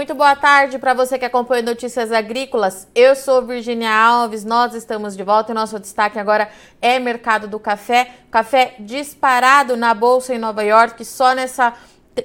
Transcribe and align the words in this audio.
Muito 0.00 0.14
boa 0.14 0.34
tarde 0.34 0.78
para 0.78 0.94
você 0.94 1.18
que 1.18 1.26
acompanha 1.26 1.60
Notícias 1.60 2.10
Agrícolas. 2.10 2.88
Eu 2.94 3.14
sou 3.14 3.42
Virginia 3.42 3.94
Alves, 3.94 4.46
nós 4.46 4.72
estamos 4.72 5.14
de 5.14 5.22
volta 5.22 5.52
e 5.52 5.54
nosso 5.54 5.78
destaque 5.78 6.18
agora 6.18 6.48
é 6.80 6.98
mercado 6.98 7.46
do 7.46 7.60
café. 7.60 8.10
Café 8.30 8.76
disparado 8.80 9.76
na 9.76 9.92
bolsa 9.92 10.34
em 10.34 10.38
Nova 10.38 10.64
York, 10.64 11.04
só 11.04 11.34
nessa 11.34 11.74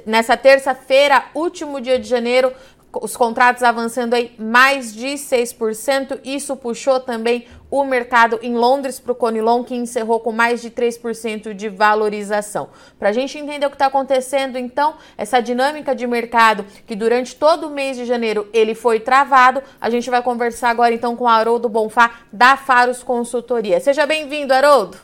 nessa 0.05 0.38
terça-feira, 0.38 1.25
último 1.36 1.82
dia 1.82 2.00
de 2.00 2.07
janeiro, 2.07 2.54
os 2.93 3.18
contratos 3.18 3.61
avançando 3.61 4.14
aí 4.14 4.34
mais 4.39 4.94
de 4.94 5.07
6%. 5.16 6.21
Isso 6.23 6.55
puxou 6.55 7.02
também 7.02 7.46
o 7.82 7.86
mercado 7.86 8.39
em 8.42 8.55
Londres 8.55 9.00
para 9.00 9.12
o 9.12 9.16
Conilon, 9.16 9.64
que 9.64 9.76
encerrou 9.76 10.20
com 10.20 10.32
mais 10.32 10.62
de 10.62 10.70
3% 10.70 11.54
de 11.54 11.70
valorização. 11.70 12.70
Para 12.98 13.09
a 13.09 13.12
gente 13.12 13.38
entender 13.38 13.66
o 13.66 13.70
que 13.70 13.76
está 13.76 13.88
acontecendo, 13.88 14.58
então, 14.58 14.96
essa 15.18 15.41
dinâmica 15.41 15.96
de 15.96 16.08
mercado 16.08 16.66
que 16.85 16.96
durante 16.96 17.35
todo 17.35 17.68
o 17.68 17.70
mês 17.70 17.98
de 17.98 18.05
janeiro 18.05 18.48
ele 18.54 18.76
foi 18.76 18.99
travado, 18.99 19.62
a 19.80 19.90
gente 19.90 20.09
vai 20.09 20.22
conversar 20.22 20.70
agora 20.70 20.94
então 20.94 21.16
com 21.16 21.26
o 21.26 21.27
Haroldo 21.27 21.68
Bonfá, 21.68 22.22
da 22.32 22.55
Faros 22.55 23.04
Consultoria. 23.04 23.80
Seja 23.80 24.05
bem-vindo, 24.05 24.54
Haroldo. 24.54 24.98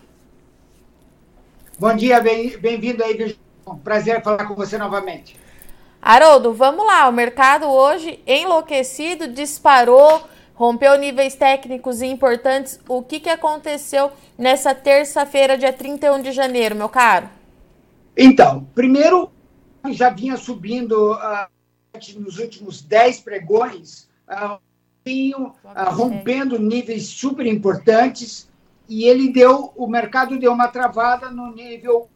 Bom 1.77 1.95
dia, 1.95 2.21
bem-vindo 2.21 3.03
aí, 3.03 3.15
Virgínia. 3.15 3.41
Prazer 3.83 4.21
falar 4.21 4.45
com 4.45 4.55
você 4.55 4.77
novamente. 4.77 5.39
Haroldo, 6.01 6.53
vamos 6.53 6.85
lá. 6.85 7.07
O 7.07 7.11
mercado 7.11 7.67
hoje 7.67 8.19
enlouquecido, 8.25 9.27
disparou, 9.27 10.23
rompeu 10.61 10.95
níveis 10.95 11.33
técnicos 11.33 12.03
importantes. 12.03 12.79
O 12.87 13.01
que, 13.01 13.19
que 13.19 13.29
aconteceu 13.29 14.11
nessa 14.37 14.75
terça-feira, 14.75 15.57
dia 15.57 15.73
31 15.73 16.21
de 16.21 16.31
janeiro, 16.31 16.75
meu 16.75 16.87
caro? 16.87 17.27
Então, 18.15 18.67
primeiro, 18.75 19.31
já 19.89 20.11
vinha 20.11 20.37
subindo 20.37 21.13
uh, 21.13 21.47
nos 22.19 22.37
últimos 22.37 22.79
10 22.83 23.21
pregões, 23.21 24.07
uh, 24.29 24.59
vinham, 25.03 25.47
uh, 25.47 25.95
rompendo 25.95 26.59
níveis 26.59 27.07
super 27.07 27.47
importantes 27.47 28.47
e 28.87 29.05
ele 29.05 29.33
deu, 29.33 29.73
o 29.75 29.87
mercado 29.87 30.37
deu 30.37 30.53
uma 30.53 30.67
travada 30.67 31.31
no 31.31 31.51
nível 31.55 32.07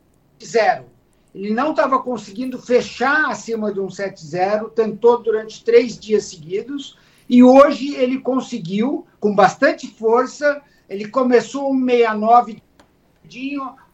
zero. 0.43 0.85
Ele 1.33 1.51
não 1.51 1.71
estava 1.71 1.97
conseguindo 1.99 2.61
fechar 2.61 3.25
acima 3.31 3.73
de 3.73 3.79
um 3.79 3.87
7,0, 3.87 4.69
tentou 4.69 5.23
durante 5.23 5.63
três 5.63 5.97
dias 5.97 6.25
seguidos, 6.25 6.95
e 7.27 7.43
hoje 7.43 7.95
ele 7.95 8.19
conseguiu, 8.19 9.05
com 9.19 9.33
bastante 9.33 9.87
força. 9.87 10.61
Ele 10.87 11.07
começou 11.07 11.71
um 11.73 11.85
69, 11.85 12.61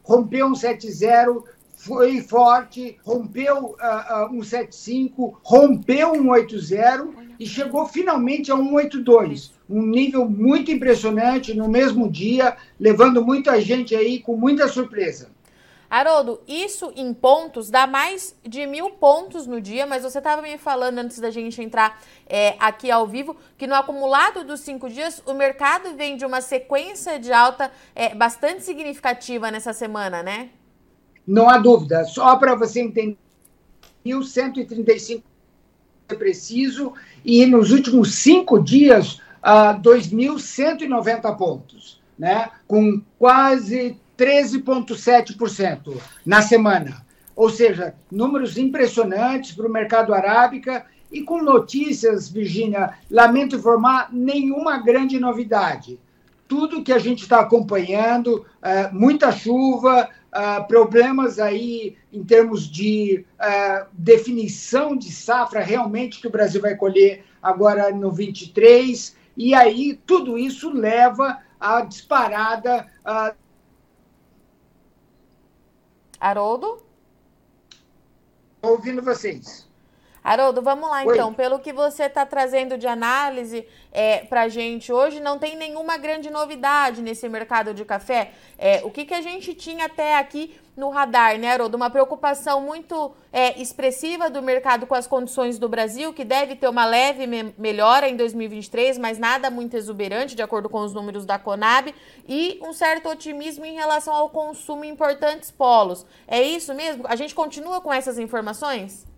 rompeu 0.02 0.46
um 0.46 0.52
7,0, 0.52 1.44
foi 1.74 2.20
forte, 2.20 2.96
rompeu 3.04 3.56
uh, 3.56 4.30
uh, 4.30 4.32
um 4.32 4.42
75, 4.42 5.40
rompeu 5.42 6.12
um 6.12 6.30
80 6.30 7.08
e 7.40 7.46
chegou 7.46 7.86
finalmente 7.86 8.52
a 8.52 8.54
um 8.54 8.74
82, 8.74 9.52
um 9.68 9.82
nível 9.82 10.28
muito 10.28 10.70
impressionante 10.70 11.54
no 11.54 11.68
mesmo 11.68 12.08
dia, 12.08 12.56
levando 12.78 13.24
muita 13.24 13.60
gente 13.60 13.96
aí 13.96 14.20
com 14.20 14.36
muita 14.36 14.68
surpresa. 14.68 15.30
Haroldo, 15.92 16.40
isso 16.48 16.90
em 16.96 17.12
pontos 17.12 17.68
dá 17.68 17.86
mais 17.86 18.34
de 18.42 18.66
mil 18.66 18.92
pontos 18.92 19.46
no 19.46 19.60
dia, 19.60 19.86
mas 19.86 20.02
você 20.02 20.16
estava 20.16 20.40
me 20.40 20.56
falando 20.56 21.00
antes 21.00 21.18
da 21.18 21.30
gente 21.30 21.60
entrar 21.60 22.02
é, 22.26 22.56
aqui 22.58 22.90
ao 22.90 23.06
vivo 23.06 23.36
que 23.58 23.66
no 23.66 23.74
acumulado 23.74 24.42
dos 24.42 24.60
cinco 24.60 24.88
dias 24.88 25.22
o 25.26 25.34
mercado 25.34 25.94
vem 25.94 26.16
de 26.16 26.24
uma 26.24 26.40
sequência 26.40 27.18
de 27.20 27.30
alta 27.30 27.70
é, 27.94 28.14
bastante 28.14 28.62
significativa 28.62 29.50
nessa 29.50 29.74
semana, 29.74 30.22
né? 30.22 30.48
Não 31.26 31.46
há 31.50 31.58
dúvida. 31.58 32.06
Só 32.06 32.36
para 32.36 32.54
você 32.54 32.80
entender, 32.80 33.18
1.135 34.06 35.22
é 36.08 36.14
preciso 36.14 36.94
e 37.22 37.44
nos 37.44 37.70
últimos 37.70 38.14
cinco 38.14 38.58
dias, 38.58 39.20
uh, 39.42 39.78
2.190 39.82 41.36
pontos, 41.36 42.00
né? 42.18 42.48
com 42.66 43.02
quase 43.18 44.00
13,7% 44.16 46.00
na 46.24 46.42
semana. 46.42 47.04
Ou 47.34 47.48
seja, 47.48 47.94
números 48.10 48.58
impressionantes 48.58 49.52
para 49.52 49.66
o 49.66 49.72
mercado 49.72 50.12
arábica 50.12 50.84
e 51.10 51.22
com 51.22 51.42
notícias, 51.42 52.28
Virginia, 52.28 52.94
lamento 53.10 53.56
informar, 53.56 54.08
nenhuma 54.12 54.78
grande 54.78 55.18
novidade. 55.18 55.98
Tudo 56.48 56.82
que 56.82 56.92
a 56.92 56.98
gente 56.98 57.22
está 57.22 57.40
acompanhando, 57.40 58.44
é, 58.60 58.90
muita 58.90 59.32
chuva, 59.32 60.08
é, 60.34 60.60
problemas 60.60 61.38
aí 61.38 61.96
em 62.12 62.24
termos 62.24 62.66
de 62.66 63.24
é, 63.38 63.86
definição 63.92 64.96
de 64.96 65.10
safra 65.10 65.60
realmente 65.60 66.20
que 66.20 66.26
o 66.26 66.30
Brasil 66.30 66.60
vai 66.60 66.74
colher 66.74 67.24
agora 67.42 67.90
no 67.90 68.10
23, 68.10 69.16
e 69.36 69.54
aí 69.54 69.98
tudo 70.06 70.38
isso 70.38 70.70
leva 70.70 71.38
à 71.58 71.80
disparada 71.82 72.86
Haroldo? 76.22 76.80
Ouvindo 78.62 79.02
vocês. 79.02 79.68
Haroldo, 80.24 80.62
vamos 80.62 80.88
lá 80.88 81.02
Oi. 81.04 81.14
então. 81.14 81.34
Pelo 81.34 81.58
que 81.58 81.72
você 81.72 82.04
está 82.04 82.24
trazendo 82.24 82.78
de 82.78 82.86
análise 82.86 83.66
é, 83.90 84.18
para 84.18 84.42
a 84.42 84.48
gente 84.48 84.92
hoje, 84.92 85.18
não 85.18 85.38
tem 85.38 85.56
nenhuma 85.56 85.96
grande 85.96 86.30
novidade 86.30 87.02
nesse 87.02 87.28
mercado 87.28 87.74
de 87.74 87.84
café. 87.84 88.30
É, 88.56 88.82
o 88.84 88.90
que, 88.90 89.04
que 89.04 89.14
a 89.14 89.20
gente 89.20 89.52
tinha 89.52 89.86
até 89.86 90.16
aqui 90.16 90.54
no 90.76 90.90
radar, 90.90 91.36
né, 91.38 91.52
Haroldo? 91.52 91.76
Uma 91.76 91.90
preocupação 91.90 92.60
muito 92.60 93.12
é, 93.32 93.60
expressiva 93.60 94.30
do 94.30 94.40
mercado 94.40 94.86
com 94.86 94.94
as 94.94 95.08
condições 95.08 95.58
do 95.58 95.68
Brasil, 95.68 96.12
que 96.12 96.24
deve 96.24 96.54
ter 96.54 96.68
uma 96.68 96.84
leve 96.84 97.26
me 97.26 97.52
melhora 97.58 98.08
em 98.08 98.16
2023, 98.16 98.98
mas 98.98 99.18
nada 99.18 99.50
muito 99.50 99.76
exuberante, 99.76 100.36
de 100.36 100.42
acordo 100.42 100.68
com 100.68 100.80
os 100.82 100.94
números 100.94 101.26
da 101.26 101.36
Conab, 101.36 101.92
e 102.28 102.60
um 102.62 102.72
certo 102.72 103.08
otimismo 103.08 103.64
em 103.64 103.74
relação 103.74 104.14
ao 104.14 104.30
consumo 104.30 104.84
em 104.84 104.90
importantes 104.90 105.50
polos. 105.50 106.06
É 106.28 106.40
isso 106.40 106.72
mesmo? 106.74 107.04
A 107.08 107.16
gente 107.16 107.34
continua 107.34 107.80
com 107.80 107.92
essas 107.92 108.18
informações? 108.18 109.10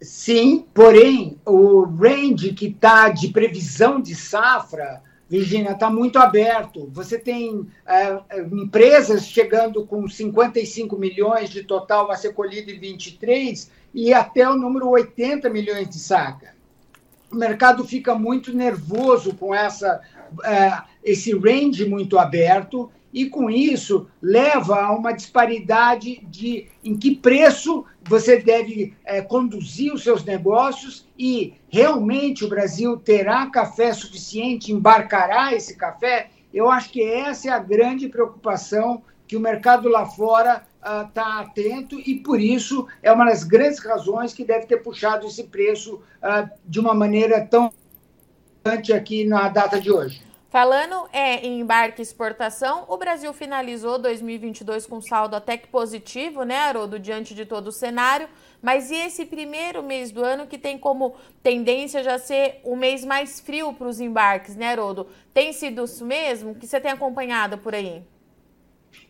Sim, 0.00 0.66
porém, 0.74 1.38
o 1.44 1.82
range 1.84 2.52
que 2.52 2.66
está 2.66 3.08
de 3.08 3.28
previsão 3.28 4.00
de 4.00 4.14
safra, 4.14 5.02
Virginia, 5.28 5.72
está 5.72 5.88
muito 5.88 6.18
aberto. 6.18 6.90
Você 6.92 7.18
tem 7.18 7.66
é, 7.86 8.18
é 8.28 8.40
empresas 8.42 9.26
chegando 9.26 9.86
com 9.86 10.06
55 10.06 10.96
milhões 10.96 11.48
de 11.48 11.62
total 11.64 12.10
a 12.10 12.16
ser 12.16 12.34
colhido 12.34 12.70
em 12.70 12.78
23 12.78 13.70
e 13.94 14.12
até 14.12 14.48
o 14.48 14.56
número 14.56 14.88
80 14.90 15.48
milhões 15.48 15.88
de 15.88 15.98
saca. 15.98 16.54
O 17.32 17.34
mercado 17.34 17.82
fica 17.84 18.14
muito 18.14 18.54
nervoso 18.54 19.34
com 19.34 19.54
essa, 19.54 20.00
é, 20.44 20.82
esse 21.02 21.34
range 21.36 21.86
muito 21.86 22.18
aberto 22.18 22.90
e 23.16 23.30
com 23.30 23.48
isso 23.48 24.06
leva 24.20 24.78
a 24.78 24.92
uma 24.92 25.10
disparidade 25.10 26.22
de 26.28 26.66
em 26.84 26.98
que 26.98 27.16
preço 27.16 27.86
você 28.02 28.36
deve 28.36 28.94
é, 29.06 29.22
conduzir 29.22 29.90
os 29.94 30.02
seus 30.02 30.22
negócios 30.22 31.08
e 31.18 31.54
realmente 31.70 32.44
o 32.44 32.48
Brasil 32.50 32.98
terá 32.98 33.46
café 33.46 33.94
suficiente, 33.94 34.70
embarcará 34.70 35.54
esse 35.54 35.76
café. 35.78 36.28
Eu 36.52 36.70
acho 36.70 36.90
que 36.90 37.02
essa 37.02 37.48
é 37.48 37.50
a 37.50 37.58
grande 37.58 38.06
preocupação 38.06 39.02
que 39.26 39.34
o 39.34 39.40
mercado 39.40 39.88
lá 39.88 40.04
fora 40.04 40.66
está 40.78 41.38
uh, 41.38 41.40
atento 41.40 41.98
e 41.98 42.16
por 42.16 42.38
isso 42.38 42.86
é 43.02 43.10
uma 43.10 43.24
das 43.24 43.44
grandes 43.44 43.78
razões 43.78 44.34
que 44.34 44.44
deve 44.44 44.66
ter 44.66 44.82
puxado 44.82 45.26
esse 45.26 45.44
preço 45.44 46.02
uh, 46.22 46.50
de 46.66 46.78
uma 46.78 46.92
maneira 46.92 47.40
tão 47.40 47.72
importante 48.60 48.92
aqui 48.92 49.24
na 49.24 49.48
data 49.48 49.80
de 49.80 49.90
hoje. 49.90 50.25
Falando 50.56 51.06
é, 51.12 51.46
em 51.46 51.60
embarque 51.60 52.00
e 52.00 52.02
exportação, 52.02 52.86
o 52.88 52.96
Brasil 52.96 53.30
finalizou 53.34 53.98
2022 53.98 54.86
com 54.86 55.02
saldo 55.02 55.36
até 55.36 55.58
que 55.58 55.68
positivo, 55.68 56.44
né, 56.44 56.56
Haroldo, 56.56 56.98
diante 56.98 57.34
de 57.34 57.44
todo 57.44 57.66
o 57.66 57.72
cenário. 57.72 58.26
Mas 58.62 58.90
e 58.90 58.94
esse 58.94 59.26
primeiro 59.26 59.82
mês 59.82 60.10
do 60.10 60.24
ano 60.24 60.46
que 60.46 60.56
tem 60.56 60.78
como 60.78 61.14
tendência 61.42 62.02
já 62.02 62.18
ser 62.18 62.62
o 62.64 62.74
mês 62.74 63.04
mais 63.04 63.38
frio 63.38 63.74
para 63.74 63.86
os 63.86 64.00
embarques, 64.00 64.56
né, 64.56 64.68
Haroldo? 64.70 65.06
Tem 65.34 65.52
sido 65.52 65.84
isso 65.84 66.06
mesmo? 66.06 66.54
que 66.54 66.66
você 66.66 66.80
tem 66.80 66.90
acompanhado 66.90 67.58
por 67.58 67.74
aí? 67.74 68.02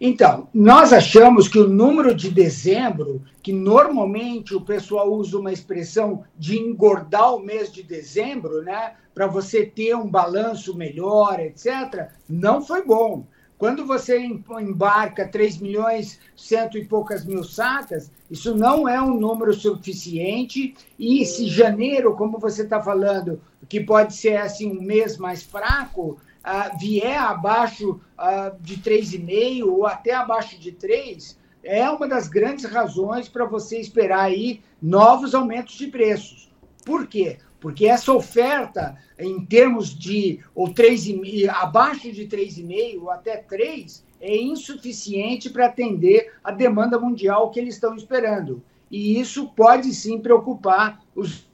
Então, 0.01 0.49
nós 0.53 0.93
achamos 0.93 1.49
que 1.49 1.59
o 1.59 1.69
número 1.69 2.15
de 2.15 2.31
dezembro, 2.31 3.23
que 3.43 3.53
normalmente 3.53 4.55
o 4.55 4.61
pessoal 4.61 5.11
usa 5.13 5.39
uma 5.39 5.53
expressão 5.53 6.25
de 6.39 6.59
engordar 6.59 7.35
o 7.35 7.41
mês 7.41 7.73
de 7.73 7.83
dezembro, 7.83 8.63
né, 8.63 8.95
para 9.15 9.27
você 9.27 9.65
ter 9.65 9.97
um 9.97 10.07
balanço 10.07 10.77
melhor, 10.77 11.41
etc., 11.41 12.09
não 12.29 12.61
foi 12.61 12.85
bom. 12.85 13.27
Quando 13.59 13.87
você 13.87 14.19
embarca 14.19 15.27
3 15.27 15.59
milhões, 15.59 16.21
cento 16.37 16.77
e 16.77 16.85
poucas 16.85 17.25
mil 17.25 17.43
sacas, 17.43 18.11
isso 18.31 18.55
não 18.55 18.87
é 18.87 19.01
um 19.01 19.19
número 19.19 19.55
suficiente. 19.55 20.75
E 20.99 21.25
se 21.25 21.49
janeiro, 21.49 22.15
como 22.15 22.39
você 22.39 22.65
está 22.65 22.83
falando, 22.83 23.41
que 23.67 23.81
pode 23.81 24.15
ser 24.15 24.37
assim 24.37 24.71
um 24.71 24.83
mês 24.83 25.17
mais 25.17 25.43
fraco, 25.43 26.19
uh, 26.47 26.79
vier 26.79 27.19
abaixo 27.19 28.01
uh, 28.19 28.57
de 28.61 28.79
3,5 28.79 29.67
ou 29.67 29.87
até 29.87 30.15
abaixo 30.15 30.59
de 30.59 30.73
3, 30.73 31.39
é 31.63 31.91
uma 31.91 32.07
das 32.07 32.29
grandes 32.29 32.65
razões 32.65 33.29
para 33.29 33.45
você 33.45 33.79
esperar 33.79 34.21
aí 34.21 34.63
novos 34.81 35.35
aumentos 35.35 35.75
de 35.75 35.89
preços. 35.89 36.53
Por 36.85 37.09
quê? 37.09 37.39
Porque 37.59 37.87
essa 37.87 38.13
oferta, 38.13 38.97
em 39.19 39.45
termos 39.45 39.93
de 39.93 40.41
ou 40.55 40.73
3,5, 40.73 41.49
abaixo 41.49 42.13
de 42.13 42.29
3,5 42.29 43.03
ou 43.03 43.11
até 43.11 43.39
3, 43.39 44.05
é 44.21 44.37
insuficiente 44.37 45.51
para 45.51 45.67
atender 45.67 46.33
a 46.45 46.53
demanda 46.53 46.99
mundial 46.99 47.51
que 47.51 47.59
eles 47.59 47.75
estão 47.75 47.97
esperando. 47.97 48.63
E 48.89 49.19
isso 49.19 49.49
pode 49.49 49.93
sim 49.93 50.21
preocupar 50.21 51.03
os 51.15 51.49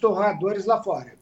torradores 0.00 0.66
lá 0.66 0.82
fora. 0.82 1.14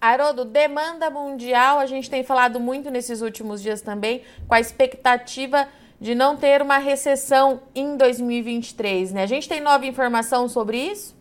Haroldo, 0.00 0.46
demanda 0.46 1.10
mundial, 1.10 1.78
a 1.78 1.84
gente 1.84 2.08
tem 2.08 2.24
falado 2.24 2.58
muito 2.58 2.90
nesses 2.90 3.20
últimos 3.20 3.60
dias 3.60 3.82
também, 3.82 4.22
com 4.48 4.54
a 4.54 4.60
expectativa 4.60 5.68
de 6.00 6.14
não 6.14 6.36
ter 6.36 6.62
uma 6.62 6.78
recessão 6.78 7.60
em 7.74 7.96
2023, 7.98 9.12
né? 9.12 9.22
A 9.22 9.26
gente 9.26 9.46
tem 9.46 9.60
nova 9.60 9.84
informação 9.84 10.48
sobre 10.48 10.78
isso? 10.78 11.14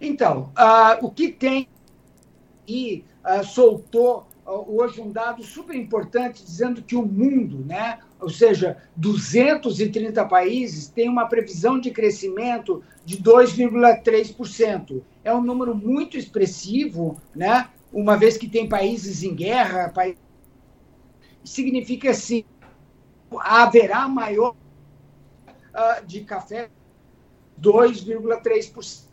Então, 0.00 0.50
uh, 0.58 1.06
o 1.06 1.10
que 1.10 1.28
tem 1.28 1.68
e 2.66 3.04
uh, 3.24 3.44
soltou 3.44 4.26
uh, 4.44 4.76
hoje 4.76 5.00
um 5.00 5.12
dado 5.12 5.44
super 5.44 5.76
importante 5.76 6.44
dizendo 6.44 6.82
que 6.82 6.96
o 6.96 7.06
mundo, 7.06 7.64
né, 7.64 8.00
ou 8.20 8.28
seja, 8.28 8.78
230 8.96 10.24
países 10.24 10.88
têm 10.88 11.08
uma 11.08 11.26
previsão 11.26 11.78
de 11.78 11.92
crescimento 11.92 12.82
de 13.04 13.18
2,3%. 13.18 15.02
É 15.24 15.34
um 15.34 15.42
número 15.42 15.74
muito 15.74 16.16
expressivo, 16.16 17.20
né? 17.34 17.70
Uma 17.92 18.16
vez 18.16 18.36
que 18.36 18.48
tem 18.48 18.68
países 18.68 19.22
em 19.22 19.34
guerra, 19.34 19.88
país... 19.88 20.16
significa 21.42 22.10
assim 22.10 22.44
haverá 23.40 24.06
maior 24.08 24.54
uh, 25.48 26.06
de 26.06 26.20
café 26.20 26.70
2,3%. 27.60 29.04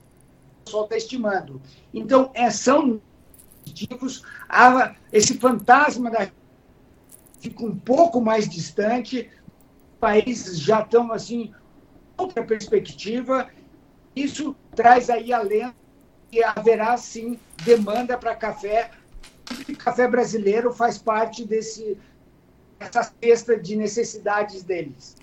O 0.62 0.64
pessoal 0.64 0.84
está 0.84 0.98
estimando. 0.98 1.62
Então, 1.94 2.30
é, 2.34 2.52
são 2.52 3.02
positivos. 3.64 4.24
Esse 5.12 5.38
fantasma 5.38 6.10
da 6.12 6.30
fica 7.40 7.66
um 7.66 7.76
pouco 7.76 8.22
mais 8.22 8.48
distante, 8.48 9.30
países 10.00 10.60
já 10.60 10.82
estão 10.82 11.12
assim 11.12 11.52
outra 12.16 12.44
perspectiva. 12.44 13.48
Isso 14.16 14.56
traz 14.76 15.10
aí 15.10 15.34
além 15.34 15.74
que 16.32 16.42
haverá 16.44 16.96
sim 16.98 17.38
demanda 17.64 18.18
para 18.18 18.34
café. 18.34 18.90
O 19.68 19.76
café 19.76 20.08
brasileiro 20.08 20.72
faz 20.72 20.98
parte 20.98 21.46
desse 21.46 21.98
essa 22.80 23.12
cesta 23.22 23.58
de 23.58 23.76
necessidades 23.76 24.64
deles. 24.64 25.16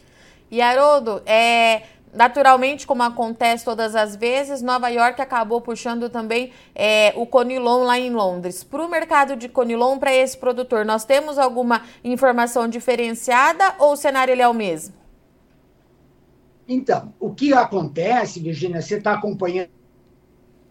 E 0.48 0.62
Haroldo, 0.62 1.20
é, 1.26 1.82
naturalmente, 2.14 2.86
como 2.86 3.02
acontece 3.02 3.64
todas 3.64 3.96
as 3.96 4.14
vezes, 4.14 4.62
Nova 4.62 4.88
York 4.88 5.20
acabou 5.20 5.60
puxando 5.60 6.08
também 6.08 6.52
é, 6.74 7.12
o 7.16 7.26
Conilon 7.26 7.82
lá 7.82 7.98
em 7.98 8.10
Londres. 8.10 8.62
Para 8.62 8.84
o 8.84 8.88
mercado 8.88 9.34
de 9.34 9.48
Conilon, 9.48 9.98
para 9.98 10.14
esse 10.14 10.38
produtor, 10.38 10.84
nós 10.84 11.04
temos 11.04 11.36
alguma 11.36 11.82
informação 12.04 12.68
diferenciada 12.68 13.74
ou 13.78 13.94
o 13.94 13.96
cenário 13.96 14.32
ele 14.32 14.42
é 14.42 14.48
o 14.48 14.54
mesmo? 14.54 14.94
Então, 16.68 17.12
o 17.18 17.34
que 17.34 17.52
acontece, 17.52 18.40
Virginia, 18.40 18.80
você 18.80 18.98
está 18.98 19.14
acompanhando, 19.14 19.70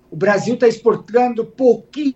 o 0.10 0.16
Brasil 0.16 0.54
está 0.54 0.68
exportando 0.68 1.46
pouquíssimo, 1.46 2.16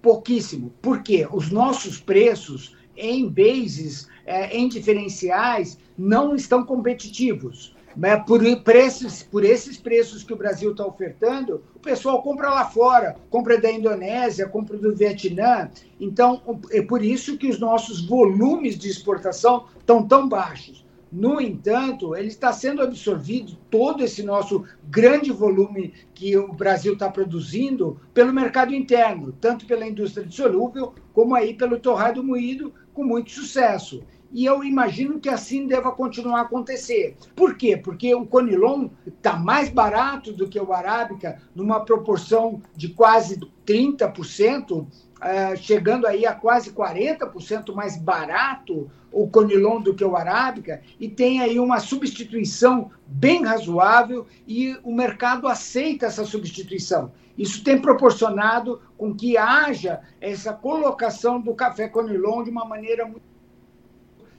pouquíssimo. 0.00 0.72
Por 0.80 1.02
quê? 1.02 1.26
Os 1.32 1.50
nossos 1.50 2.00
preços 2.00 2.76
em 2.96 3.28
bases, 3.28 4.08
é, 4.24 4.56
em 4.56 4.68
diferenciais, 4.68 5.78
não 5.98 6.34
estão 6.34 6.64
competitivos. 6.64 7.74
Né? 7.96 8.16
Por, 8.16 8.40
preços, 8.62 9.22
por 9.22 9.44
esses 9.44 9.78
preços 9.78 10.22
que 10.22 10.32
o 10.32 10.36
Brasil 10.36 10.70
está 10.70 10.86
ofertando, 10.86 11.62
o 11.74 11.78
pessoal 11.78 12.22
compra 12.22 12.50
lá 12.50 12.66
fora, 12.66 13.16
compra 13.30 13.58
da 13.58 13.70
Indonésia, 13.70 14.48
compra 14.48 14.76
do 14.76 14.94
Vietnã. 14.94 15.70
Então, 15.98 16.40
é 16.70 16.82
por 16.82 17.02
isso 17.02 17.38
que 17.38 17.48
os 17.48 17.58
nossos 17.58 18.06
volumes 18.06 18.78
de 18.78 18.88
exportação 18.88 19.66
estão 19.78 20.06
tão 20.06 20.28
baixos. 20.28 20.85
No 21.10 21.40
entanto, 21.40 22.16
ele 22.16 22.28
está 22.28 22.52
sendo 22.52 22.82
absorvido, 22.82 23.56
todo 23.70 24.02
esse 24.02 24.22
nosso 24.22 24.64
grande 24.88 25.30
volume 25.30 25.94
que 26.12 26.36
o 26.36 26.52
Brasil 26.52 26.94
está 26.94 27.08
produzindo, 27.08 28.00
pelo 28.12 28.32
mercado 28.32 28.74
interno, 28.74 29.32
tanto 29.40 29.66
pela 29.66 29.86
indústria 29.86 30.26
de 30.26 30.34
solúvel, 30.34 30.94
como 31.12 31.34
aí 31.34 31.54
pelo 31.54 31.78
torrado 31.78 32.24
moído, 32.24 32.74
com 32.92 33.04
muito 33.04 33.30
sucesso. 33.30 34.02
E 34.32 34.44
eu 34.44 34.62
imagino 34.64 35.20
que 35.20 35.28
assim 35.28 35.66
deva 35.66 35.92
continuar 35.92 36.40
a 36.40 36.42
acontecer. 36.42 37.16
Por 37.34 37.56
quê? 37.56 37.76
Porque 37.76 38.14
o 38.14 38.26
Conilon 38.26 38.88
está 39.06 39.36
mais 39.36 39.68
barato 39.68 40.32
do 40.32 40.48
que 40.48 40.60
o 40.60 40.72
Arábica, 40.72 41.40
numa 41.54 41.80
proporção 41.80 42.60
de 42.74 42.88
quase 42.88 43.40
30%, 43.66 44.86
eh, 45.22 45.56
chegando 45.56 46.06
aí 46.06 46.26
a 46.26 46.34
quase 46.34 46.70
40% 46.72 47.74
mais 47.74 47.96
barato 47.96 48.90
o 49.16 49.26
Conilon 49.28 49.80
do 49.80 49.94
que 49.94 50.04
o 50.04 50.14
Arábica, 50.14 50.82
e 51.00 51.08
tem 51.08 51.40
aí 51.40 51.58
uma 51.58 51.80
substituição 51.80 52.90
bem 53.06 53.44
razoável 53.44 54.26
e 54.46 54.76
o 54.84 54.94
mercado 54.94 55.48
aceita 55.48 56.04
essa 56.04 56.24
substituição. 56.24 57.10
Isso 57.38 57.64
tem 57.64 57.80
proporcionado 57.80 58.80
com 58.96 59.14
que 59.14 59.38
haja 59.38 60.00
essa 60.20 60.52
colocação 60.52 61.40
do 61.40 61.54
café 61.54 61.88
Conilon 61.88 62.44
de 62.44 62.50
uma 62.50 62.66
maneira 62.66 63.06
muito, 63.06 63.22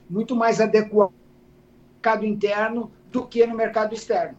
muito 0.08 0.34
mais 0.34 0.60
adequada 0.60 1.12
no 1.12 1.94
mercado 1.94 2.26
interno 2.26 2.90
do 3.10 3.26
que 3.26 3.46
no 3.46 3.54
mercado 3.54 3.94
externo. 3.94 4.36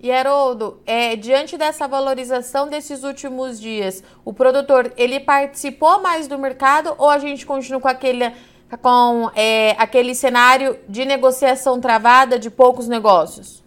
E 0.00 0.12
Haroldo, 0.12 0.80
é, 0.84 1.16
diante 1.16 1.56
dessa 1.56 1.88
valorização 1.88 2.68
desses 2.68 3.04
últimos 3.04 3.60
dias, 3.60 4.04
o 4.24 4.32
produtor 4.32 4.92
ele 4.96 5.20
participou 5.20 6.02
mais 6.02 6.28
do 6.28 6.38
mercado 6.38 6.94
ou 6.98 7.08
a 7.08 7.18
gente 7.18 7.46
continua 7.46 7.80
com 7.80 7.88
aquele, 7.88 8.32
com, 8.82 9.30
é, 9.34 9.70
aquele 9.78 10.14
cenário 10.14 10.76
de 10.88 11.04
negociação 11.04 11.80
travada 11.80 12.38
de 12.38 12.50
poucos 12.50 12.86
negócios? 12.86 13.64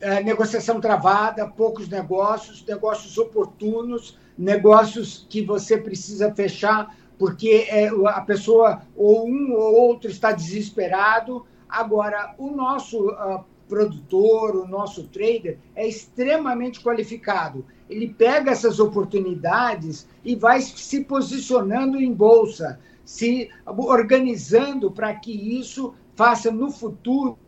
é, 0.00 0.22
negociação 0.22 0.80
travada, 0.80 1.46
poucos 1.46 1.88
negócios, 1.88 2.64
negócios 2.64 3.18
oportunos, 3.18 4.16
negócios 4.36 5.26
que 5.28 5.42
você 5.42 5.76
precisa 5.76 6.32
fechar 6.34 6.96
porque 7.18 7.66
é, 7.68 7.88
a 7.88 8.20
pessoa 8.20 8.82
ou 8.96 9.28
um 9.28 9.52
ou 9.52 9.74
outro 9.74 10.10
está 10.10 10.32
desesperado. 10.32 11.44
Agora, 11.68 12.34
o 12.38 12.50
nosso 12.50 13.08
uh, 13.10 13.44
produtor, 13.68 14.56
o 14.56 14.66
nosso 14.66 15.04
trader 15.08 15.58
é 15.74 15.86
extremamente 15.86 16.80
qualificado. 16.80 17.64
Ele 17.90 18.08
pega 18.08 18.50
essas 18.50 18.80
oportunidades 18.80 20.08
e 20.24 20.34
vai 20.34 20.60
se 20.60 21.04
posicionando 21.04 22.00
em 22.00 22.12
bolsa, 22.12 22.78
se 23.04 23.50
organizando 23.66 24.90
para 24.90 25.14
que 25.14 25.32
isso 25.32 25.94
faça 26.14 26.50
no 26.50 26.70
futuro 26.70 27.38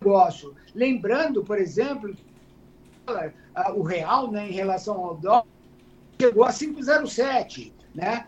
negócio. 0.00 0.54
Lembrando, 0.74 1.42
por 1.42 1.58
exemplo, 1.58 2.14
o 3.74 3.82
real 3.82 4.30
né, 4.30 4.48
em 4.48 4.52
relação 4.52 5.02
ao 5.02 5.16
dólar 5.16 5.46
chegou 6.20 6.44
a 6.44 6.50
5,07, 6.50 7.72
né? 7.94 8.26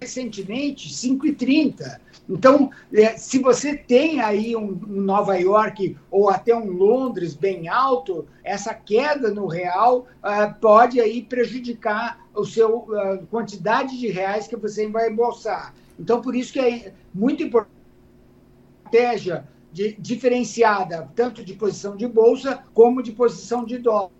Recentemente 0.00 0.88
5,30. 0.88 2.00
Então, 2.28 2.70
é, 2.92 3.16
se 3.16 3.38
você 3.38 3.76
tem 3.76 4.20
aí 4.20 4.56
um, 4.56 4.78
Nova 4.86 5.36
York 5.36 5.96
ou 6.10 6.30
até 6.30 6.56
um 6.56 6.70
Londres 6.70 7.34
bem 7.34 7.68
alto, 7.68 8.26
essa 8.42 8.72
queda 8.72 9.30
no 9.30 9.46
real 9.46 10.06
uh, 10.22 10.54
pode 10.60 11.00
aí 11.00 11.22
prejudicar 11.22 12.24
o 12.34 12.44
seu 12.44 12.78
uh, 12.78 13.26
quantidade 13.30 13.98
de 13.98 14.08
reais 14.08 14.46
que 14.46 14.56
você 14.56 14.88
vai 14.88 15.10
embolsar. 15.10 15.74
Então, 15.98 16.22
por 16.22 16.34
isso 16.34 16.52
que 16.52 16.60
é 16.60 16.94
muito 17.12 17.42
importante 17.42 17.74
a 17.74 18.86
estratégia 18.86 19.48
de, 19.70 19.92
diferenciada, 19.98 21.10
tanto 21.14 21.44
de 21.44 21.52
posição 21.54 21.94
de 21.94 22.06
bolsa 22.06 22.64
como 22.72 23.02
de 23.02 23.12
posição 23.12 23.64
de 23.64 23.76
dólar. 23.78 24.10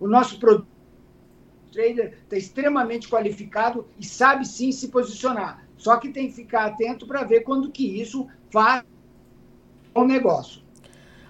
O 0.00 0.08
nosso 0.08 0.40
produto 0.40 0.71
trader 1.72 2.18
está 2.22 2.36
extremamente 2.36 3.08
qualificado 3.08 3.86
e 3.98 4.04
sabe 4.04 4.46
sim 4.46 4.70
se 4.70 4.88
posicionar. 4.88 5.64
Só 5.76 5.96
que 5.96 6.10
tem 6.10 6.28
que 6.28 6.34
ficar 6.34 6.66
atento 6.66 7.06
para 7.06 7.24
ver 7.24 7.40
quando 7.40 7.70
que 7.70 8.00
isso 8.00 8.28
faz 8.50 8.84
o 9.94 10.04
negócio. 10.04 10.62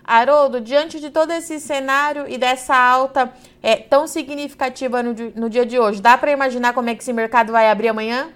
Haroldo, 0.05 0.61
diante 0.61 1.01
de 1.01 1.11
todo 1.11 1.31
esse 1.31 1.61
cenário 1.61 2.29
e 2.29 2.37
dessa 2.37 2.77
alta 2.77 3.33
é, 3.63 3.77
tão 3.77 4.07
significativa 4.07 5.03
no, 5.03 5.15
no 5.35 5.49
dia 5.49 5.65
de 5.65 5.79
hoje, 5.79 6.03
dá 6.03 6.19
para 6.19 6.33
imaginar 6.33 6.75
como 6.75 6.91
é 6.91 6.95
que 6.95 7.03
esse 7.03 7.13
mercado 7.13 7.53
vai 7.53 7.71
abrir 7.71 7.89
amanhã? 7.89 8.33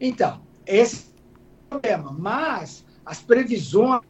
Então, 0.00 0.40
esse 0.64 1.06
problema, 1.68 2.14
mas 2.16 2.84
as 3.04 3.20
previsões, 3.20 4.02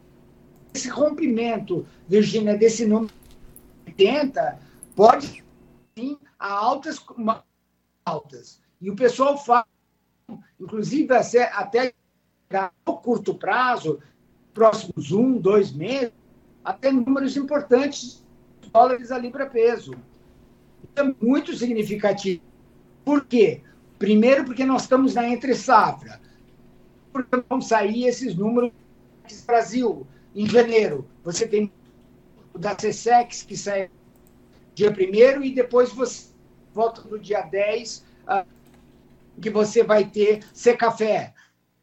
esse 0.73 0.89
rompimento, 0.89 1.85
Virgínia, 2.07 2.55
desse 2.55 2.85
número 2.85 3.13
80, 3.87 4.59
pode 4.95 5.43
a 6.39 6.51
altas, 6.51 7.03
altas. 8.05 8.61
E 8.79 8.89
o 8.89 8.95
pessoal 8.95 9.37
fala, 9.37 9.65
inclusive 10.59 11.13
até 11.13 11.93
no 12.85 12.97
curto 12.97 13.35
prazo, 13.35 13.99
próximos 14.53 15.11
um, 15.11 15.37
dois 15.37 15.71
meses, 15.71 16.11
até 16.63 16.91
números 16.91 17.37
importantes 17.37 18.25
dólares 18.71 19.11
a 19.11 19.17
libra 19.17 19.45
peso. 19.47 19.93
É 20.95 21.03
muito 21.21 21.55
significativo. 21.55 22.41
Por 23.03 23.25
quê? 23.25 23.61
Primeiro, 23.97 24.45
porque 24.45 24.65
nós 24.65 24.83
estamos 24.83 25.15
na 25.15 25.27
entre 25.27 25.55
safra. 25.55 26.19
Porque 27.11 27.43
vão 27.49 27.61
sair 27.61 28.05
esses 28.05 28.35
números 28.35 28.71
do 28.71 29.45
Brasil 29.45 30.07
em 30.35 30.47
janeiro. 30.47 31.07
Você 31.23 31.47
tem 31.47 31.71
o 32.53 32.59
da 32.59 32.75
CSEX, 32.75 33.43
que 33.43 33.57
sai 33.57 33.89
dia 34.77 34.91
1 34.91 35.43
e 35.43 35.55
depois 35.55 35.91
você 35.91 36.27
volta 36.71 37.01
no 37.09 37.17
dia 37.17 37.41
10, 37.41 38.05
uh, 38.27 38.47
que 39.41 39.49
você 39.49 39.81
vai 39.81 40.05
ter 40.05 40.43
ser 40.53 40.77
café. 40.77 41.33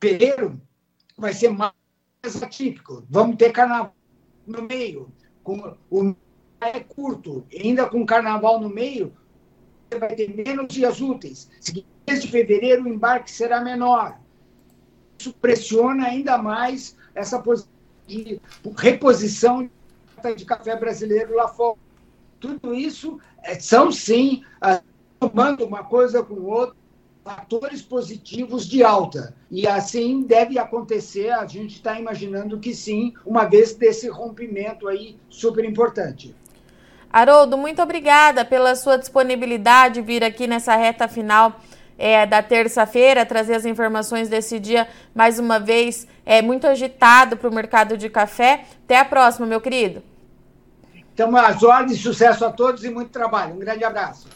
Fevereiro 0.01 0.61
vai 1.19 1.33
ser 1.33 1.49
mais 1.49 1.73
atípico. 2.41 3.05
Vamos 3.11 3.35
ter 3.35 3.51
carnaval 3.51 3.97
no 4.47 4.63
meio. 4.63 5.13
Com, 5.43 5.77
o 5.91 6.15
é 6.61 6.79
curto, 6.79 7.45
ainda 7.53 7.85
com 7.87 8.07
carnaval 8.07 8.61
no 8.61 8.69
meio, 8.69 9.13
você 9.91 9.99
vai 9.99 10.15
ter 10.15 10.33
menos 10.33 10.69
dias 10.69 11.01
úteis. 11.01 11.51
Mês 12.07 12.25
fevereiro 12.25 12.85
o 12.85 12.89
embarque 12.89 13.31
será 13.31 13.61
menor. 13.61 14.21
Isso 15.19 15.35
pressiona 15.35 16.07
ainda 16.07 16.39
mais 16.39 16.97
essa 17.13 17.41
posição 17.41 17.73
de 18.07 18.41
reposição 18.77 19.69
de 20.37 20.45
café 20.45 20.77
brasileiro 20.77 21.35
lá 21.35 21.49
fora. 21.49 21.84
Tudo 22.45 22.75
isso 22.75 23.19
é, 23.43 23.59
são, 23.59 23.91
sim, 23.91 24.43
tomando 25.19 25.65
uma 25.65 25.83
coisa 25.83 26.23
com 26.23 26.35
outra, 26.43 26.77
fatores 27.25 27.81
positivos 27.81 28.69
de 28.69 28.85
alta. 28.85 29.35
E 29.51 29.67
assim 29.67 30.21
deve 30.21 30.59
acontecer, 30.59 31.31
a 31.31 31.47
gente 31.47 31.77
está 31.77 31.99
imaginando 31.99 32.61
que 32.61 32.75
sim, 32.75 33.15
uma 33.25 33.45
vez 33.45 33.75
desse 33.75 34.11
rompimento 34.11 34.87
aí 34.87 35.17
super 35.31 35.65
importante. 35.65 36.35
Haroldo, 37.11 37.57
muito 37.57 37.81
obrigada 37.81 38.45
pela 38.45 38.77
sua 38.77 38.99
disponibilidade 38.99 40.03
vir 40.03 40.23
aqui 40.23 40.47
nessa 40.47 40.77
reta 40.77 41.09
final 41.09 41.59
é, 41.97 42.27
da 42.27 42.43
terça-feira, 42.43 43.25
trazer 43.25 43.55
as 43.55 43.65
informações 43.65 44.29
desse 44.29 44.61
dia, 44.61 44.87
mais 45.15 45.39
uma 45.39 45.59
vez, 45.59 46.07
é 46.27 46.43
muito 46.43 46.67
agitado 46.67 47.39
para 47.39 47.49
o 47.49 47.55
mercado 47.55 47.97
de 47.97 48.11
café. 48.11 48.67
Até 48.85 48.99
a 48.99 49.05
próxima, 49.05 49.47
meu 49.47 49.63
querido. 49.63 50.03
Então, 51.15 51.35
às 51.37 51.63
ordens, 51.63 52.01
sucesso 52.01 52.45
a 52.45 52.51
todos 52.51 52.85
e 52.85 52.91
muito 52.91 53.11
trabalho. 53.11 53.55
Um 53.55 53.59
grande 53.59 53.85
abraço. 53.85 54.27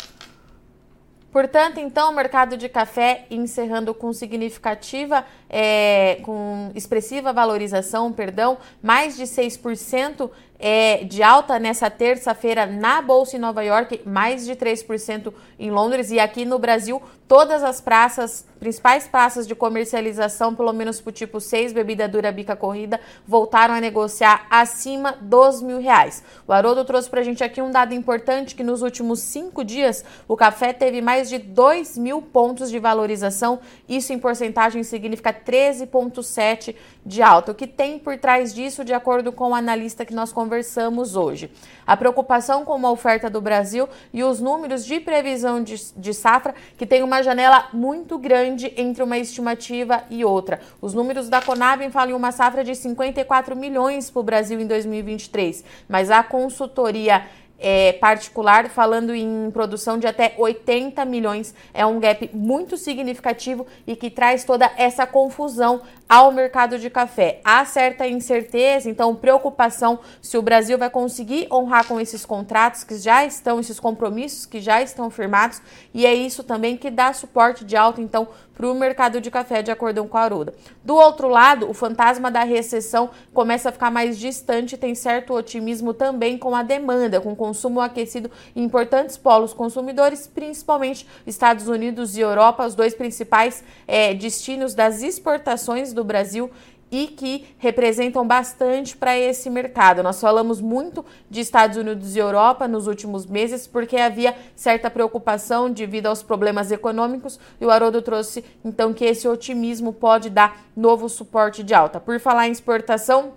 Portanto, 1.30 1.78
então, 1.78 2.10
o 2.10 2.14
mercado 2.14 2.56
de 2.56 2.68
café 2.68 3.26
encerrando 3.30 3.92
com 3.92 4.12
significativa, 4.12 5.24
é, 5.50 6.20
com 6.22 6.70
expressiva 6.74 7.32
valorização, 7.34 8.10
perdão, 8.12 8.56
mais 8.82 9.16
de 9.16 9.24
6% 9.24 10.30
é, 10.58 11.04
de 11.04 11.22
alta 11.22 11.58
nessa 11.58 11.90
terça-feira 11.90 12.64
na 12.64 13.02
Bolsa 13.02 13.36
em 13.36 13.40
Nova 13.40 13.62
York, 13.62 14.00
mais 14.06 14.46
de 14.46 14.56
3% 14.56 15.32
em 15.58 15.70
Londres 15.70 16.10
e 16.10 16.18
aqui 16.18 16.46
no 16.46 16.58
Brasil, 16.58 17.02
todas 17.28 17.62
as 17.62 17.80
praças, 17.80 18.44
principais 18.58 19.06
praças 19.06 19.46
de 19.46 19.54
comercialização, 19.54 20.54
pelo 20.54 20.72
menos 20.72 21.00
para 21.00 21.10
o 21.10 21.12
tipo 21.12 21.40
6, 21.40 21.72
bebida 21.72 22.08
dura 22.08 22.32
bica 22.32 22.56
corrida, 22.56 22.98
voltaram 23.26 23.74
a 23.74 23.80
negociar 23.80 24.46
acima 24.50 25.14
dos 25.20 25.62
mil 25.62 25.78
reais. 25.78 26.24
O 26.46 26.52
Haroldo 26.52 26.84
trouxe 26.84 27.08
para 27.08 27.20
a 27.20 27.24
gente 27.24 27.44
aqui 27.44 27.62
um 27.62 27.70
dado 27.70 27.94
importante 27.94 28.54
que 28.54 28.64
nos 28.64 28.82
últimos 28.82 29.20
cinco 29.20 29.62
dias 29.62 30.04
o 30.26 30.36
café 30.36 30.72
teve 30.72 31.00
mais 31.00 31.28
de 31.28 31.38
2 31.38 31.98
mil 31.98 32.20
pontos 32.22 32.70
de 32.70 32.78
valorização, 32.78 33.60
isso 33.88 34.12
em 34.12 34.18
porcentagem 34.18 34.82
significa 34.82 35.32
13,7 35.32 36.74
de 37.04 37.22
alta. 37.22 37.52
O 37.52 37.54
que 37.54 37.66
tem 37.66 37.98
por 37.98 38.16
trás 38.18 38.54
disso, 38.54 38.84
de 38.84 38.92
acordo 38.92 39.30
com 39.30 39.50
o 39.50 39.54
analista 39.54 40.04
que 40.04 40.14
nós 40.14 40.32
conversamos, 40.32 40.48
conversamos 40.88 41.14
hoje. 41.14 41.50
A 41.88 41.96
preocupação 41.96 42.66
com 42.66 42.86
a 42.86 42.90
oferta 42.90 43.30
do 43.30 43.40
Brasil 43.40 43.88
e 44.12 44.22
os 44.22 44.40
números 44.40 44.84
de 44.84 45.00
previsão 45.00 45.62
de, 45.62 45.74
de 45.96 46.12
safra, 46.12 46.54
que 46.76 46.84
tem 46.84 47.02
uma 47.02 47.22
janela 47.22 47.70
muito 47.72 48.18
grande 48.18 48.70
entre 48.76 49.02
uma 49.02 49.16
estimativa 49.16 50.04
e 50.10 50.22
outra. 50.22 50.60
Os 50.82 50.92
números 50.92 51.30
da 51.30 51.40
Conab 51.40 51.90
falam 51.90 52.10
em 52.10 52.12
uma 52.12 52.30
safra 52.30 52.62
de 52.62 52.74
54 52.74 53.56
milhões 53.56 54.10
para 54.10 54.20
o 54.20 54.22
Brasil 54.22 54.60
em 54.60 54.66
2023, 54.66 55.64
mas 55.88 56.10
a 56.10 56.22
consultoria 56.22 57.24
é, 57.58 57.92
particular, 57.94 58.68
falando 58.68 59.14
em 59.14 59.50
produção 59.50 59.98
de 59.98 60.06
até 60.06 60.34
80 60.38 61.04
milhões. 61.04 61.54
É 61.74 61.84
um 61.84 61.98
gap 61.98 62.30
muito 62.32 62.76
significativo 62.76 63.66
e 63.86 63.96
que 63.96 64.10
traz 64.10 64.44
toda 64.44 64.70
essa 64.76 65.06
confusão 65.06 65.82
ao 66.08 66.32
mercado 66.32 66.78
de 66.78 66.88
café. 66.88 67.40
Há 67.44 67.64
certa 67.64 68.06
incerteza, 68.06 68.88
então 68.88 69.14
preocupação 69.14 69.98
se 70.22 70.38
o 70.38 70.42
Brasil 70.42 70.78
vai 70.78 70.88
conseguir 70.88 71.46
honrar 71.52 71.86
com 71.86 72.00
esses 72.00 72.24
contratos 72.24 72.82
que 72.82 72.96
já 72.96 73.26
estão, 73.26 73.60
esses 73.60 73.78
compromissos 73.78 74.46
que 74.46 74.60
já 74.60 74.80
estão 74.80 75.10
firmados, 75.10 75.60
e 75.92 76.06
é 76.06 76.14
isso 76.14 76.42
também 76.42 76.76
que 76.76 76.90
dá 76.90 77.12
suporte 77.12 77.64
de 77.64 77.76
alta, 77.76 78.00
então, 78.00 78.28
para 78.58 78.68
o 78.68 78.74
mercado 78.74 79.20
de 79.20 79.30
café, 79.30 79.62
de 79.62 79.70
acordo 79.70 80.04
com 80.04 80.18
a 80.18 80.22
Aruda. 80.22 80.52
Do 80.84 80.96
outro 80.96 81.28
lado, 81.28 81.70
o 81.70 81.72
fantasma 81.72 82.28
da 82.28 82.42
recessão 82.42 83.10
começa 83.32 83.68
a 83.68 83.72
ficar 83.72 83.88
mais 83.88 84.18
distante 84.18 84.76
tem 84.76 84.96
certo 84.96 85.32
otimismo 85.32 85.94
também 85.94 86.36
com 86.36 86.56
a 86.56 86.64
demanda, 86.64 87.20
com 87.20 87.36
consumo 87.36 87.80
aquecido 87.80 88.28
em 88.56 88.64
importantes 88.64 89.16
polos 89.16 89.52
consumidores, 89.52 90.26
principalmente 90.26 91.06
Estados 91.24 91.68
Unidos 91.68 92.16
e 92.16 92.20
Europa, 92.20 92.66
os 92.66 92.74
dois 92.74 92.94
principais 92.94 93.62
é, 93.86 94.12
destinos 94.12 94.74
das 94.74 95.02
exportações 95.02 95.92
do 95.92 96.02
Brasil 96.02 96.50
e 96.90 97.06
que 97.06 97.46
representam 97.58 98.26
bastante 98.26 98.96
para 98.96 99.16
esse 99.18 99.50
mercado. 99.50 100.02
Nós 100.02 100.20
falamos 100.20 100.60
muito 100.60 101.04
de 101.30 101.40
Estados 101.40 101.76
Unidos 101.76 102.16
e 102.16 102.18
Europa 102.18 102.66
nos 102.66 102.86
últimos 102.86 103.26
meses 103.26 103.66
porque 103.66 103.96
havia 103.96 104.34
certa 104.54 104.90
preocupação 104.90 105.70
devido 105.70 106.06
aos 106.06 106.22
problemas 106.22 106.70
econômicos 106.70 107.38
e 107.60 107.66
o 107.66 107.70
Haroldo 107.70 108.02
trouxe 108.02 108.44
então 108.64 108.92
que 108.92 109.04
esse 109.04 109.28
otimismo 109.28 109.92
pode 109.92 110.30
dar 110.30 110.64
novo 110.76 111.08
suporte 111.08 111.62
de 111.62 111.74
alta. 111.74 112.00
Por 112.00 112.18
falar 112.20 112.48
em 112.48 112.52
exportação, 112.52 113.32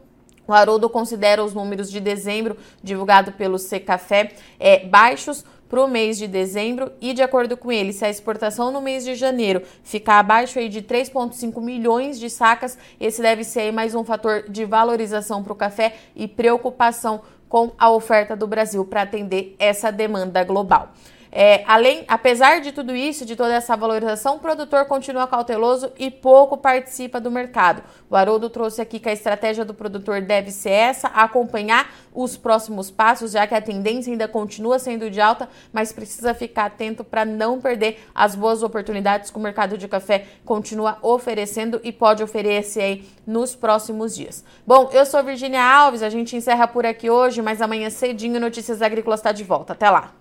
o 0.48 0.54
Haroldo 0.54 0.90
considera 0.90 1.44
os 1.44 1.54
números 1.54 1.90
de 1.90 2.00
dezembro 2.00 2.58
divulgado 2.84 3.32
pelo 3.32 3.58
Secafé 3.58 4.34
é, 4.60 4.86
baixos 4.86 5.46
para 5.72 5.82
o 5.82 5.88
mês 5.88 6.18
de 6.18 6.28
dezembro 6.28 6.92
e, 7.00 7.14
de 7.14 7.22
acordo 7.22 7.56
com 7.56 7.72
ele, 7.72 7.94
se 7.94 8.04
a 8.04 8.10
exportação 8.10 8.74
no 8.74 8.82
mês 8.82 9.06
de 9.06 9.16
janeiro 9.16 9.62
ficar 9.86 10.20
abaixo 10.20 10.60
aí 10.60 10.68
de 10.68 10.82
3,5 10.82 11.62
milhões 11.62 12.20
de 12.20 12.30
sacas, 12.30 12.78
esse 13.00 13.22
deve 13.22 13.46
ser 13.46 13.72
mais 13.72 13.96
um 13.96 14.04
fator 14.04 14.44
de 14.50 14.66
valorização 14.66 15.42
para 15.42 15.54
o 15.54 15.56
café 15.56 15.96
e 16.14 16.28
preocupação 16.28 17.22
com 17.48 17.72
a 17.80 17.90
oferta 17.90 18.36
do 18.36 18.46
Brasil 18.46 18.84
para 18.84 19.04
atender 19.04 19.56
essa 19.58 19.90
demanda 19.94 20.44
global. 20.44 20.90
É, 21.32 21.64
além, 21.66 22.04
apesar 22.10 22.60
de 22.60 22.74
tudo 22.74 22.94
isso, 22.94 23.26
de 23.26 23.38
toda 23.38 23.54
essa 23.54 23.78
valorização, 23.78 24.36
o 24.36 24.40
produtor 24.40 24.86
continua 24.86 25.26
cauteloso 25.26 25.92
e 25.98 26.12
pouco 26.12 26.58
participa 26.58 27.22
do 27.22 27.32
mercado. 27.32 27.82
O 28.10 28.16
Haroldo 28.18 28.50
trouxe 28.50 28.82
aqui 28.82 29.00
que 29.00 29.08
a 29.08 29.14
estratégia 29.14 29.64
do 29.64 29.74
produtor 29.74 30.22
deve 30.22 30.52
ser 30.52 30.72
essa, 30.72 31.08
acompanhar 31.08 31.90
os 32.14 32.36
próximos 32.36 32.92
passos, 32.92 33.32
já 33.32 33.48
que 33.48 33.56
a 33.56 33.62
tendência 33.62 34.12
ainda 34.12 34.28
continua 34.28 34.78
sendo 34.78 35.10
de 35.10 35.22
alta, 35.22 35.48
mas 35.72 35.94
precisa 35.94 36.34
ficar 36.34 36.66
atento 36.66 37.04
para 37.04 37.24
não 37.24 37.62
perder 37.62 38.04
as 38.14 38.36
boas 38.36 38.62
oportunidades 38.62 39.32
que 39.32 39.38
o 39.38 39.42
mercado 39.42 39.78
de 39.78 39.88
café 39.88 40.26
continua 40.44 40.98
oferecendo 41.02 41.80
e 41.82 41.94
pode 41.94 42.22
oferecer 42.22 42.82
aí 42.82 43.10
nos 43.26 43.56
próximos 43.56 44.16
dias. 44.16 44.44
Bom, 44.68 44.90
eu 44.92 45.06
sou 45.06 45.24
Virginia 45.24 45.64
Alves, 45.64 46.04
a 46.04 46.10
gente 46.10 46.36
encerra 46.36 46.68
por 46.68 46.86
aqui 46.86 47.10
hoje, 47.10 47.42
mas 47.42 47.62
amanhã 47.62 47.90
cedinho 47.90 48.40
Notícias 48.40 48.82
Agrícolas 48.82 49.22
está 49.22 49.32
de 49.32 49.46
volta. 49.46 49.72
Até 49.72 49.90
lá! 49.90 50.21